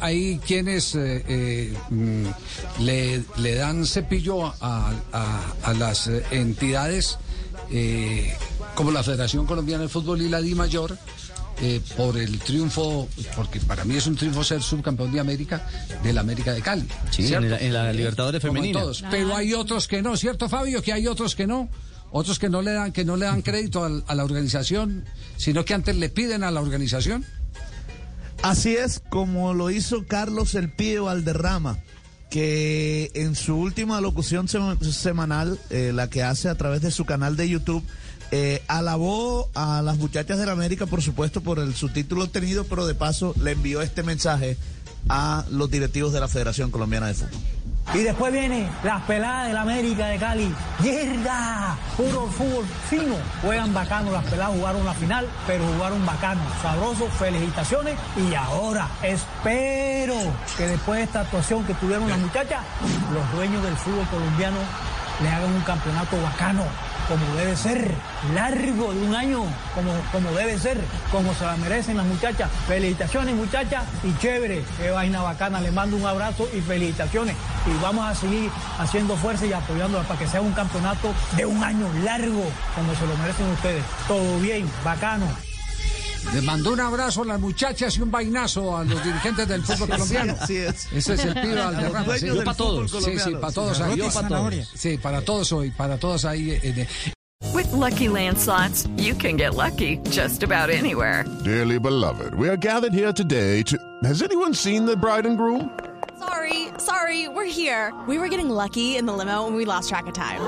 [0.00, 1.72] Hay quienes eh, eh,
[2.80, 7.16] le, le dan cepillo a, a- a las eh, entidades
[7.70, 8.34] eh,
[8.74, 10.98] como la Federación Colombiana de Fútbol y la Di Mayor
[11.62, 15.66] eh, por el triunfo, porque para mí es un triunfo ser subcampeón de América
[16.02, 16.86] del América de Cali.
[17.10, 18.78] Sí, en la- en la Libertadores femenina.
[18.80, 19.02] todos.
[19.10, 20.82] Pero hay otros que no, ¿cierto Fabio?
[20.82, 21.70] Que hay otros que no.
[22.12, 25.06] Otros que no le dan, que no le dan crédito al- a la organización,
[25.38, 27.24] sino que antes le piden a la organización.
[28.50, 31.78] Así es como lo hizo Carlos El Pío Valderrama,
[32.30, 37.04] que en su última locución sema- semanal, eh, la que hace a través de su
[37.04, 37.82] canal de YouTube,
[38.30, 42.86] eh, alabó a las muchachas de la América, por supuesto, por el subtítulo obtenido, pero
[42.86, 44.56] de paso le envió este mensaje
[45.08, 47.40] a los directivos de la Federación Colombiana de Fútbol.
[47.94, 50.54] Y después viene las peladas del América de Cali.
[50.82, 51.76] ¡Yerda!
[51.96, 53.14] Puro fútbol fino.
[53.42, 56.40] Juegan bacano, las peladas jugaron la final, pero jugaron bacano.
[56.60, 57.96] Sabroso, felicitaciones.
[58.16, 60.14] Y ahora espero
[60.56, 62.60] que después de esta actuación que tuvieron las muchachas,
[63.12, 64.58] los dueños del fútbol colombiano
[65.22, 66.64] le hagan un campeonato bacano,
[67.08, 67.90] como debe ser,
[68.34, 70.78] largo de un año, como, como debe ser,
[71.10, 72.50] como se la merecen las muchachas.
[72.66, 77.36] Felicitaciones muchachas y chévere, qué vaina bacana, les mando un abrazo y felicitaciones.
[77.66, 81.62] Y vamos a seguir haciendo fuerza y apoyándolas para que sea un campeonato de un
[81.62, 83.84] año largo, como se lo merecen ustedes.
[84.08, 85.26] Todo bien, bacano.
[86.34, 89.88] Les mandó un abrazo a las muchachas y un vainazo a los dirigentes del fútbol
[89.88, 90.36] colombiano.
[90.40, 90.86] así es.
[90.92, 92.06] Ese es el pibe Valderrama.
[92.06, 92.28] Los sí.
[92.44, 92.90] para todos.
[92.90, 93.82] Sí, sí, para todos Sí.
[94.12, 94.54] para todos.
[94.74, 96.50] Sí, para todos hoy, para todos ahí.
[96.62, 96.86] eh,
[97.54, 101.24] With Lucky Land slots, you can get lucky just about anywhere.
[101.44, 103.76] Dearly beloved, we are gathered here today to.
[104.04, 105.70] Has anyone seen the bride and groom?
[106.18, 107.92] Sorry, sorry, we're here.
[108.08, 110.40] We were getting lucky in the limo and we lost track of time.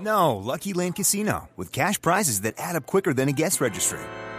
[0.00, 4.00] No, Lucky Land Casino, with cash prizes that add up quicker than a guest registry.